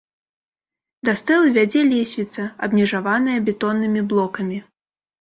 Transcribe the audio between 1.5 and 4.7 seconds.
вядзе лесвіца, абмежаваная бетоннымі блокамі.